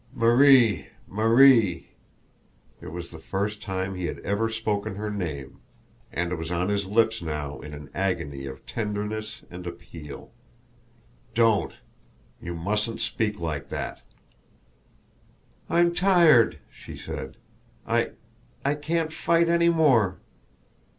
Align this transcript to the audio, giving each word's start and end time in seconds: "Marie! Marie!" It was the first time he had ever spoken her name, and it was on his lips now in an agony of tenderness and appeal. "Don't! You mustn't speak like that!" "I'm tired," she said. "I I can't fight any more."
"Marie! 0.15 0.87
Marie!" 1.07 1.91
It 2.81 2.87
was 2.87 3.11
the 3.11 3.19
first 3.19 3.61
time 3.61 3.93
he 3.93 4.07
had 4.07 4.17
ever 4.21 4.49
spoken 4.49 4.95
her 4.95 5.11
name, 5.11 5.59
and 6.11 6.31
it 6.31 6.37
was 6.39 6.49
on 6.49 6.69
his 6.69 6.87
lips 6.87 7.21
now 7.21 7.59
in 7.59 7.75
an 7.75 7.87
agony 7.93 8.47
of 8.47 8.65
tenderness 8.65 9.43
and 9.51 9.67
appeal. 9.67 10.31
"Don't! 11.35 11.73
You 12.41 12.55
mustn't 12.55 12.99
speak 12.99 13.39
like 13.39 13.69
that!" 13.69 14.01
"I'm 15.69 15.93
tired," 15.93 16.57
she 16.71 16.97
said. 16.97 17.37
"I 17.85 18.09
I 18.65 18.73
can't 18.73 19.13
fight 19.13 19.49
any 19.49 19.69
more." 19.69 20.17